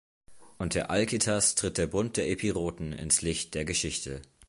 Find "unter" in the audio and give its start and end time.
0.57-0.89